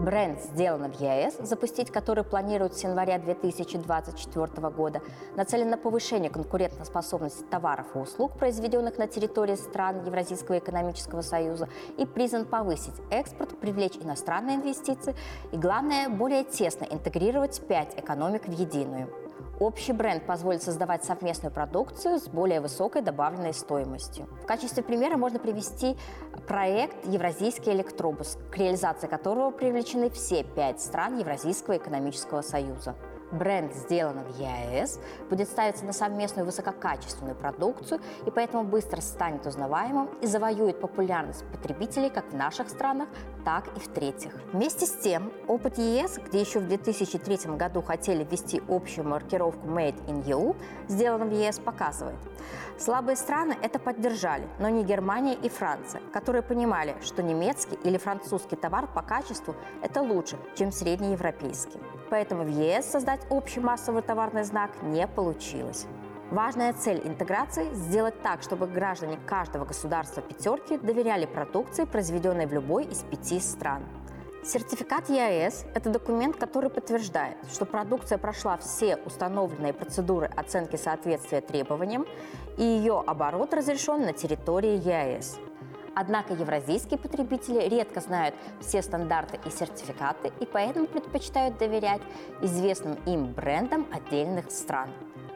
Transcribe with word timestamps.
Бренд 0.00 0.40
«Сделано 0.40 0.88
в 0.88 0.98
ЕС», 0.98 1.36
запустить 1.40 1.90
который 1.90 2.24
планируют 2.24 2.74
с 2.74 2.82
января 2.82 3.18
2024 3.18 4.70
года, 4.70 5.02
нацелен 5.36 5.68
на 5.68 5.76
повышение 5.76 6.30
конкурентоспособности 6.30 7.44
товаров 7.44 7.86
и 7.94 7.98
услуг, 7.98 8.32
произведенных 8.32 8.96
на 8.96 9.06
территории 9.06 9.56
стран 9.56 10.04
Евразийского 10.06 10.58
экономического 10.58 11.20
союза, 11.20 11.68
и 11.98 12.06
призван 12.06 12.46
повысить 12.46 12.94
экспорт, 13.10 13.58
привлечь 13.58 13.98
иностранные 14.00 14.56
инвестиции 14.56 15.14
и, 15.52 15.56
главное, 15.58 16.08
более 16.08 16.44
тесно 16.44 16.84
интегрировать 16.84 17.60
пять 17.68 17.96
экономик 17.98 18.48
в 18.48 18.52
единую. 18.52 19.29
Общий 19.58 19.92
бренд 19.92 20.26
позволит 20.26 20.62
создавать 20.62 21.04
совместную 21.04 21.52
продукцию 21.52 22.18
с 22.18 22.28
более 22.28 22.60
высокой 22.60 23.02
добавленной 23.02 23.54
стоимостью. 23.54 24.26
В 24.42 24.46
качестве 24.46 24.82
примера 24.82 25.16
можно 25.16 25.38
привести 25.38 25.96
проект 26.46 27.06
«Евразийский 27.06 27.72
электробус», 27.72 28.38
к 28.50 28.56
реализации 28.56 29.06
которого 29.06 29.50
привлечены 29.50 30.10
все 30.10 30.44
пять 30.44 30.80
стран 30.80 31.18
Евразийского 31.18 31.76
экономического 31.76 32.42
союза 32.42 32.94
бренд 33.32 33.74
сделан 33.74 34.24
в 34.24 34.38
ЕАЭС, 34.38 35.00
будет 35.28 35.48
ставиться 35.48 35.84
на 35.84 35.92
совместную 35.92 36.46
высококачественную 36.46 37.36
продукцию 37.36 38.00
и 38.26 38.30
поэтому 38.30 38.64
быстро 38.64 39.00
станет 39.00 39.46
узнаваемым 39.46 40.08
и 40.20 40.26
завоюет 40.26 40.80
популярность 40.80 41.44
потребителей 41.52 42.10
как 42.10 42.30
в 42.30 42.36
наших 42.36 42.68
странах, 42.68 43.08
так 43.44 43.68
и 43.76 43.80
в 43.80 43.88
третьих. 43.88 44.34
Вместе 44.52 44.86
с 44.86 44.92
тем, 44.92 45.32
опыт 45.46 45.78
ЕС, 45.78 46.18
где 46.18 46.40
еще 46.40 46.60
в 46.60 46.68
2003 46.68 47.56
году 47.56 47.82
хотели 47.82 48.24
ввести 48.24 48.62
общую 48.68 49.06
маркировку 49.06 49.66
Made 49.66 50.04
in 50.06 50.24
EU, 50.24 50.56
сделан 50.88 51.28
в 51.28 51.32
ЕС, 51.32 51.58
показывает. 51.58 52.18
Слабые 52.78 53.16
страны 53.16 53.56
это 53.62 53.78
поддержали, 53.78 54.48
но 54.58 54.68
не 54.68 54.82
Германия 54.84 55.34
и 55.34 55.48
Франция, 55.48 56.00
которые 56.12 56.42
понимали, 56.42 56.96
что 57.02 57.22
немецкий 57.22 57.78
или 57.84 57.98
французский 57.98 58.56
товар 58.56 58.86
по 58.86 59.02
качеству– 59.02 59.54
это 59.82 60.00
лучше, 60.00 60.38
чем 60.56 60.72
среднеевропейский. 60.72 61.78
Поэтому 62.08 62.44
в 62.44 62.48
ЕС 62.48 62.86
создать 62.86 63.19
общий 63.28 63.60
массовый 63.60 64.02
товарный 64.02 64.44
знак 64.44 64.70
не 64.82 65.06
получилось. 65.06 65.86
Важная 66.30 66.72
цель 66.72 67.00
интеграции– 67.04 67.68
сделать 67.74 68.22
так, 68.22 68.42
чтобы 68.42 68.68
граждане 68.68 69.18
каждого 69.26 69.64
государства 69.64 70.22
пятерки 70.22 70.78
доверяли 70.78 71.26
продукции, 71.26 71.84
произведенной 71.84 72.46
в 72.46 72.52
любой 72.52 72.84
из 72.84 72.98
пяти 72.98 73.40
стран. 73.40 73.82
Сертификат 74.44 75.10
ЕАЭС– 75.10 75.66
это 75.74 75.90
документ, 75.90 76.36
который 76.36 76.70
подтверждает, 76.70 77.36
что 77.52 77.66
продукция 77.66 78.16
прошла 78.16 78.56
все 78.56 78.96
установленные 79.04 79.72
процедуры 79.72 80.30
оценки 80.34 80.76
соответствия 80.76 81.40
требованиям, 81.40 82.06
и 82.56 82.62
ее 82.62 83.02
оборот 83.06 83.52
разрешен 83.52 84.02
на 84.02 84.12
территории 84.12 84.76
ЕАЭС. 84.76 85.38
Однако 85.94 86.34
евразийские 86.34 86.98
потребители 86.98 87.68
редко 87.68 88.00
знают 88.00 88.34
все 88.60 88.80
стандарты 88.80 89.40
и 89.44 89.50
сертификаты 89.50 90.32
и 90.40 90.46
поэтому 90.46 90.86
предпочитают 90.86 91.58
доверять 91.58 92.00
известным 92.42 92.94
им 93.06 93.32
брендам 93.32 93.86
отдельных 93.92 94.50
стран. 94.50 94.90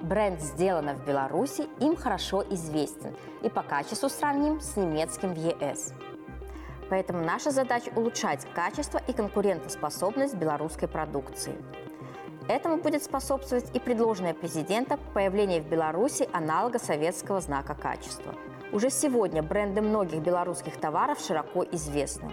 Бренд 0.00 0.40
«Сделано 0.40 0.94
в 0.94 1.04
Беларуси» 1.04 1.66
им 1.80 1.96
хорошо 1.96 2.42
известен 2.50 3.14
и 3.42 3.50
по 3.50 3.62
качеству 3.62 4.08
сравним 4.08 4.60
с 4.60 4.76
немецким 4.76 5.34
в 5.34 5.38
ЕС. 5.38 5.92
Поэтому 6.88 7.22
наша 7.22 7.50
задача– 7.50 7.90
улучшать 7.96 8.46
качество 8.54 8.98
и 9.06 9.12
конкурентоспособность 9.12 10.36
белорусской 10.36 10.88
продукции. 10.88 11.56
Этому 12.48 12.78
будет 12.78 13.02
способствовать 13.02 13.74
и 13.74 13.80
предложенное 13.80 14.32
президентом 14.32 14.98
появление 15.12 15.60
в 15.60 15.68
Беларуси 15.68 16.26
аналога 16.32 16.78
советского 16.78 17.40
знака 17.42 17.74
качества– 17.74 18.34
уже 18.72 18.90
сегодня 18.90 19.42
бренды 19.42 19.80
многих 19.80 20.20
белорусских 20.20 20.76
товаров 20.76 21.20
широко 21.20 21.64
известны. 21.72 22.32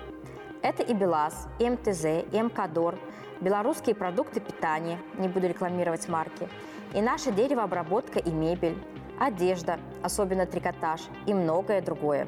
Это 0.62 0.84
и 0.84 0.94
БелАЗ, 0.94 1.48
и 1.60 1.70
МТЗ, 1.70 2.06
и 2.32 2.42
МКДОР, 2.42 2.98
белорусские 3.40 3.96
продукты 3.96 4.40
питания, 4.40 5.00
не 5.18 5.28
буду 5.28 5.48
рекламировать 5.48 6.08
марки, 6.10 6.50
и 6.94 7.02
наша 7.02 7.32
деревообработка 7.32 8.20
и 8.20 8.32
мебель, 8.32 8.78
одежда, 9.20 9.80
особенно 10.02 10.46
трикотаж 10.46 11.02
и 11.26 11.34
многое 11.34 11.82
другое. 11.82 12.28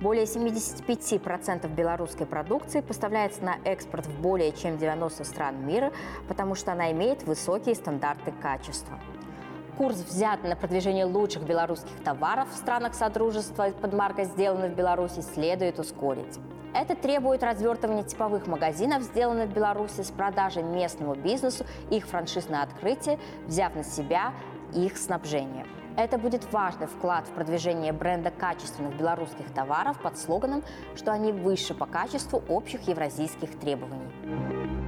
Более 0.00 0.24
75% 0.24 1.68
белорусской 1.74 2.26
продукции 2.26 2.80
поставляется 2.80 3.42
на 3.42 3.56
экспорт 3.64 4.06
в 4.06 4.20
более 4.20 4.52
чем 4.52 4.78
90 4.78 5.24
стран 5.24 5.66
мира, 5.66 5.92
потому 6.28 6.54
что 6.54 6.70
она 6.72 6.92
имеет 6.92 7.24
высокие 7.24 7.74
стандарты 7.74 8.32
качества. 8.40 9.00
Курс 9.78 9.98
взят 9.98 10.42
на 10.42 10.56
продвижение 10.56 11.04
лучших 11.04 11.44
белорусских 11.44 12.02
товаров 12.02 12.48
в 12.52 12.56
странах 12.56 12.94
Содружества 12.94 13.70
под 13.70 13.94
маркой 13.94 14.24
«Сделано 14.24 14.66
в 14.66 14.74
Беларуси» 14.74 15.20
следует 15.20 15.78
ускорить. 15.78 16.40
Это 16.74 16.96
требует 16.96 17.44
развертывания 17.44 18.02
типовых 18.02 18.48
магазинов, 18.48 19.04
сделанных 19.04 19.50
в 19.50 19.52
Беларуси, 19.52 20.00
с 20.00 20.10
продажей 20.10 20.64
местному 20.64 21.14
бизнесу 21.14 21.64
их 21.90 22.06
франшиз 22.06 22.48
на 22.48 22.64
открытие, 22.64 23.20
взяв 23.46 23.76
на 23.76 23.84
себя 23.84 24.32
их 24.74 24.96
снабжение. 24.96 25.64
Это 25.96 26.18
будет 26.18 26.52
важный 26.52 26.88
вклад 26.88 27.28
в 27.28 27.30
продвижение 27.30 27.92
бренда 27.92 28.32
качественных 28.32 28.96
белорусских 28.96 29.48
товаров 29.54 30.00
под 30.02 30.18
слоганом, 30.18 30.64
что 30.96 31.12
они 31.12 31.30
выше 31.30 31.74
по 31.74 31.86
качеству 31.86 32.42
общих 32.48 32.88
евразийских 32.88 33.56
требований. 33.60 34.87